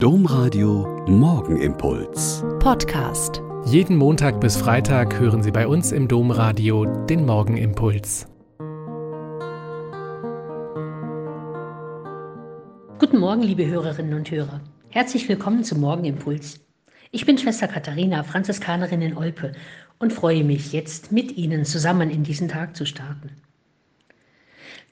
Domradio 0.00 1.04
Morgenimpuls. 1.08 2.44
Podcast. 2.60 3.42
Jeden 3.66 3.96
Montag 3.96 4.40
bis 4.40 4.56
Freitag 4.56 5.18
hören 5.18 5.42
Sie 5.42 5.50
bei 5.50 5.66
uns 5.66 5.90
im 5.90 6.06
Domradio 6.06 6.84
den 7.06 7.26
Morgenimpuls. 7.26 8.28
Guten 13.00 13.18
Morgen, 13.18 13.42
liebe 13.42 13.66
Hörerinnen 13.66 14.14
und 14.14 14.30
Hörer. 14.30 14.60
Herzlich 14.90 15.28
willkommen 15.28 15.64
zum 15.64 15.80
Morgenimpuls. 15.80 16.60
Ich 17.10 17.26
bin 17.26 17.36
Schwester 17.36 17.66
Katharina, 17.66 18.22
Franziskanerin 18.22 19.02
in 19.02 19.16
Olpe 19.16 19.50
und 19.98 20.12
freue 20.12 20.44
mich, 20.44 20.72
jetzt 20.72 21.10
mit 21.10 21.36
Ihnen 21.36 21.64
zusammen 21.64 22.08
in 22.10 22.22
diesen 22.22 22.46
Tag 22.46 22.76
zu 22.76 22.86
starten. 22.86 23.32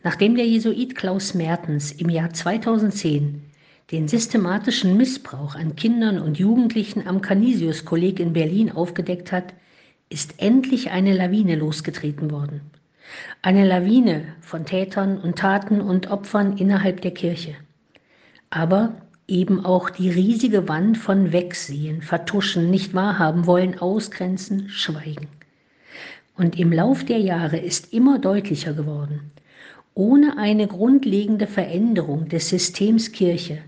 Nachdem 0.03 0.35
der 0.35 0.49
Jesuit 0.49 0.97
Klaus 0.97 1.33
Mertens 1.33 1.93
im 1.93 2.09
Jahr 2.09 2.33
2010 2.33 3.46
den 3.93 4.09
systematischen 4.09 4.97
Missbrauch 4.97 5.55
an 5.55 5.77
Kindern 5.77 6.21
und 6.21 6.41
Jugendlichen 6.41 7.07
am 7.07 7.21
Canisius-Kolleg 7.21 8.19
in 8.19 8.33
Berlin 8.33 8.73
aufgedeckt 8.73 9.31
hat, 9.31 9.55
ist 10.09 10.35
endlich 10.39 10.91
eine 10.91 11.15
Lawine 11.15 11.55
losgetreten 11.55 12.33
worden. 12.33 12.63
Eine 13.43 13.65
Lawine 13.65 14.25
von 14.41 14.65
Tätern 14.65 15.19
und 15.19 15.39
Taten 15.39 15.81
und 15.81 16.11
Opfern 16.11 16.57
innerhalb 16.57 17.01
der 17.01 17.13
Kirche. 17.13 17.55
Aber 18.51 18.97
eben 19.29 19.65
auch 19.65 19.89
die 19.89 20.11
riesige 20.11 20.69
Wand 20.69 20.99
von 20.99 21.33
Wegsehen, 21.33 22.03
Vertuschen, 22.03 22.71
nicht 22.71 22.93
wahrhaben 22.93 23.47
wollen, 23.47 23.79
ausgrenzen, 23.79 24.69
schweigen. 24.69 25.29
Und 26.37 26.59
im 26.59 26.73
Lauf 26.73 27.05
der 27.05 27.19
Jahre 27.21 27.59
ist 27.59 27.93
immer 27.93 28.19
deutlicher 28.19 28.73
geworden, 28.73 29.31
ohne 29.95 30.39
eine 30.39 30.67
grundlegende 30.67 31.47
Veränderung 31.47 32.29
des 32.29 32.49
Systems 32.49 33.13
Kirche 33.13 33.59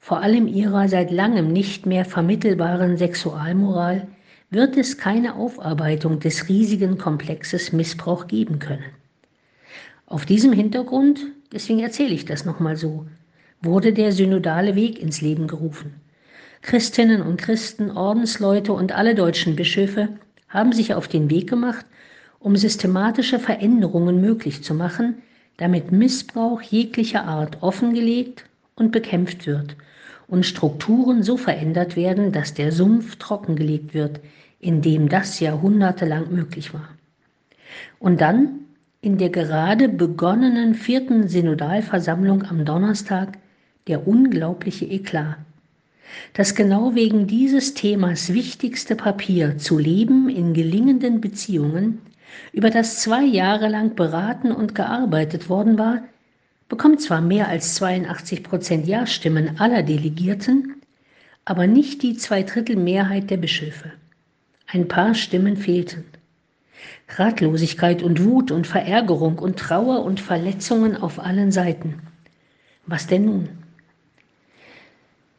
vor 0.00 0.20
allem 0.20 0.46
ihrer 0.46 0.88
seit 0.88 1.10
langem 1.10 1.52
nicht 1.52 1.86
mehr 1.86 2.04
vermittelbaren 2.04 2.96
Sexualmoral, 2.96 4.06
wird 4.50 4.76
es 4.76 4.96
keine 4.96 5.34
Aufarbeitung 5.34 6.20
des 6.20 6.48
riesigen 6.48 6.96
Komplexes 6.96 7.72
Missbrauch 7.72 8.26
geben 8.26 8.58
können. 8.58 8.84
Auf 10.06 10.24
diesem 10.24 10.52
Hintergrund, 10.52 11.20
deswegen 11.52 11.80
erzähle 11.80 12.14
ich 12.14 12.24
das 12.24 12.46
nochmal 12.46 12.76
so, 12.76 13.06
wurde 13.60 13.92
der 13.92 14.12
synodale 14.12 14.74
Weg 14.74 14.98
ins 14.98 15.20
Leben 15.20 15.46
gerufen. 15.46 15.94
Christinnen 16.62 17.20
und 17.20 17.38
Christen, 17.40 17.90
Ordensleute 17.90 18.72
und 18.72 18.92
alle 18.92 19.14
deutschen 19.14 19.54
Bischöfe 19.54 20.08
haben 20.48 20.72
sich 20.72 20.94
auf 20.94 21.08
den 21.08 21.28
Weg 21.30 21.48
gemacht, 21.50 21.84
um 22.38 22.56
systematische 22.56 23.38
Veränderungen 23.38 24.20
möglich 24.20 24.62
zu 24.62 24.74
machen, 24.74 25.22
damit 25.58 25.92
Missbrauch 25.92 26.62
jeglicher 26.62 27.24
Art 27.24 27.62
offengelegt 27.62 28.47
und 28.78 28.92
bekämpft 28.92 29.46
wird 29.46 29.76
und 30.26 30.44
Strukturen 30.44 31.22
so 31.22 31.36
verändert 31.36 31.96
werden, 31.96 32.32
dass 32.32 32.54
der 32.54 32.70
Sumpf 32.70 33.16
trockengelegt 33.16 33.94
wird, 33.94 34.20
in 34.60 34.82
dem 34.82 35.08
das 35.08 35.40
jahrhundertelang 35.40 36.30
möglich 36.30 36.74
war. 36.74 36.88
Und 37.98 38.20
dann 38.20 38.60
in 39.00 39.18
der 39.18 39.30
gerade 39.30 39.88
begonnenen 39.88 40.74
vierten 40.74 41.28
Synodalversammlung 41.28 42.42
am 42.44 42.64
Donnerstag 42.64 43.38
der 43.86 44.06
unglaubliche 44.06 44.84
Eklat. 44.86 45.36
Das 46.32 46.54
genau 46.54 46.94
wegen 46.94 47.26
dieses 47.26 47.74
Themas 47.74 48.32
wichtigste 48.32 48.96
Papier 48.96 49.58
zu 49.58 49.78
Leben 49.78 50.28
in 50.28 50.54
gelingenden 50.54 51.20
Beziehungen, 51.20 52.00
über 52.52 52.70
das 52.70 53.00
zwei 53.00 53.22
Jahre 53.24 53.68
lang 53.68 53.94
beraten 53.94 54.52
und 54.52 54.74
gearbeitet 54.74 55.48
worden 55.48 55.78
war, 55.78 56.02
bekommt 56.68 57.00
zwar 57.00 57.20
mehr 57.20 57.48
als 57.48 57.74
82 57.76 58.42
Prozent 58.42 58.86
Ja-Stimmen 58.86 59.58
aller 59.58 59.82
Delegierten, 59.82 60.82
aber 61.44 61.66
nicht 61.66 62.02
die 62.02 62.16
Zweidrittelmehrheit 62.16 63.30
der 63.30 63.38
Bischöfe. 63.38 63.92
Ein 64.66 64.86
paar 64.86 65.14
Stimmen 65.14 65.56
fehlten. 65.56 66.04
Ratlosigkeit 67.16 68.02
und 68.02 68.22
Wut 68.24 68.50
und 68.50 68.66
Verärgerung 68.66 69.38
und 69.38 69.58
Trauer 69.58 70.04
und 70.04 70.20
Verletzungen 70.20 70.96
auf 70.96 71.18
allen 71.18 71.50
Seiten. 71.50 72.02
Was 72.86 73.06
denn 73.06 73.24
nun? 73.24 73.48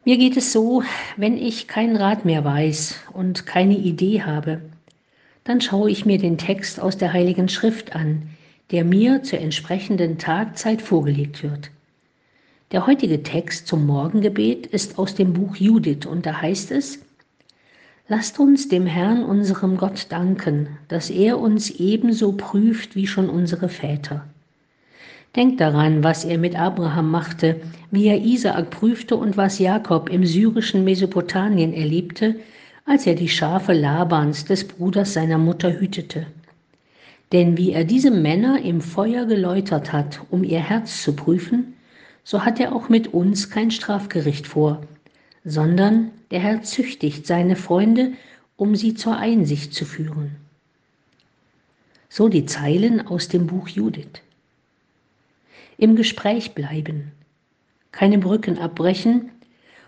Mir 0.04 0.18
geht 0.18 0.38
es 0.38 0.52
so, 0.52 0.82
wenn 1.18 1.38
ich 1.38 1.68
keinen 1.68 1.96
Rat 1.96 2.26
mehr 2.26 2.44
weiß 2.44 2.96
und 3.14 3.46
keine 3.46 3.78
Idee 3.78 4.24
habe, 4.24 4.62
dann 5.44 5.62
schaue 5.62 5.92
ich 5.92 6.06
mir 6.06 6.18
den 6.18 6.38
Text 6.38 6.80
aus 6.80 6.98
der 6.98 7.14
Heiligen 7.14 7.50
Schrift 7.50 7.96
an, 7.96 8.30
der 8.72 8.84
mir 8.84 9.24
zur 9.24 9.40
entsprechenden 9.40 10.18
Tagzeit 10.18 10.82
vorgelegt 10.82 11.44
wird. 11.44 11.72
Der 12.72 12.86
heutige 12.86 13.24
Text 13.24 13.68
zum 13.68 13.88
Morgengebet 13.88 14.68
ist 14.68 15.00
aus 15.00 15.16
dem 15.16 15.34
Buch 15.34 15.56
Judith 15.56 16.06
und 16.06 16.26
da 16.26 16.42
heißt 16.42 16.72
es, 16.72 17.00
Lasst 18.12 18.40
uns 18.40 18.68
dem 18.68 18.88
Herrn 18.88 19.24
unserem 19.24 19.78
Gott 19.78 20.08
danken, 20.10 20.80
dass 20.88 21.12
er 21.12 21.40
uns 21.40 21.70
ebenso 21.70 22.32
prüft 22.32 22.96
wie 22.96 23.06
schon 23.06 23.30
unsere 23.30 23.70
Väter. 23.70 24.26
Denkt 25.36 25.62
daran, 25.62 26.04
was 26.04 26.26
er 26.26 26.40
mit 26.40 26.60
Abraham 26.60 27.12
machte, 27.12 27.62
wie 27.92 28.08
er 28.08 28.20
Isaak 28.20 28.72
prüfte 28.72 29.16
und 29.16 29.38
was 29.38 29.60
Jakob 29.60 30.10
im 30.10 30.26
syrischen 30.26 30.84
Mesopotamien 30.84 31.72
erlebte, 31.72 32.36
als 32.84 33.06
er 33.06 33.14
die 33.14 33.30
Schafe 33.30 33.74
Labans 33.74 34.46
des 34.46 34.68
Bruders 34.68 35.14
seiner 35.14 35.38
Mutter 35.38 35.80
hütete. 35.80 36.26
Denn 37.32 37.58
wie 37.58 37.72
er 37.72 37.84
diese 37.84 38.12
Männer 38.12 38.62
im 38.64 38.82
Feuer 38.82 39.26
geläutert 39.26 39.94
hat, 39.94 40.22
um 40.32 40.44
ihr 40.44 40.60
Herz 40.60 41.04
zu 41.04 41.16
prüfen, 41.16 41.76
so 42.24 42.44
hat 42.44 42.60
er 42.60 42.76
auch 42.76 42.90
mit 42.90 43.14
uns 43.14 43.50
kein 43.50 43.72
Strafgericht 43.72 44.48
vor, 44.48 44.82
sondern 45.46 46.12
der 46.32 46.40
Herr 46.40 46.64
züchtigt 46.64 47.28
seine 47.28 47.56
Freunde, 47.56 48.14
um 48.56 48.76
sie 48.76 48.94
zur 48.94 49.18
Einsicht 49.18 49.74
zu 49.74 49.86
führen. 49.86 50.36
So 52.10 52.28
die 52.28 52.46
Zeilen 52.46 53.06
aus 53.06 53.28
dem 53.28 53.48
Buch 53.48 53.68
Judith. 53.68 54.22
Im 55.78 55.96
Gespräch 55.96 56.56
bleiben, 56.56 57.12
keine 57.92 58.18
Brücken 58.18 58.58
abbrechen 58.58 59.30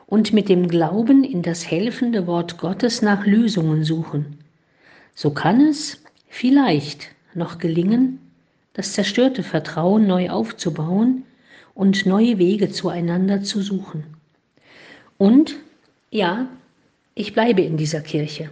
und 0.05 0.31
mit 0.31 0.47
dem 0.47 0.67
Glauben 0.67 1.23
in 1.23 1.41
das 1.41 1.69
helfende 1.69 2.27
Wort 2.27 2.57
Gottes 2.59 3.01
nach 3.01 3.25
Lösungen 3.25 3.83
suchen. 3.83 4.37
So 5.15 5.31
kann 5.31 5.59
es 5.61 6.03
vielleicht 6.27 7.09
noch 7.35 7.57
gelingen, 7.57 8.19
das 8.73 8.93
zerstörte 8.93 9.43
Vertrauen 9.43 10.07
neu 10.07 10.29
aufzubauen 10.29 11.23
und 11.73 12.05
neue 12.05 12.37
Wege 12.37 12.69
zueinander 12.69 13.41
zu 13.43 13.61
suchen. 13.61 14.03
Und 15.17 15.55
ja, 16.09 16.47
ich 17.15 17.33
bleibe 17.33 17.61
in 17.61 17.77
dieser 17.77 18.01
Kirche. 18.01 18.49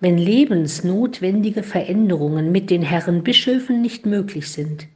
Wenn 0.00 0.18
lebensnotwendige 0.18 1.62
Veränderungen 1.62 2.50
mit 2.50 2.70
den 2.70 2.82
Herren 2.82 3.22
Bischöfen 3.22 3.82
nicht 3.82 4.04
möglich 4.04 4.50
sind, 4.50 4.88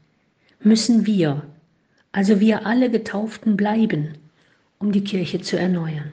müssen 0.61 1.07
wir, 1.07 1.43
also 2.13 2.41
wir 2.41 2.67
alle 2.67 2.91
Getauften 2.91 3.57
bleiben, 3.57 4.15
um 4.79 4.93
die 4.93 5.05
Kirche 5.05 5.41
zu 5.41 5.59
erneuern. 5.59 6.13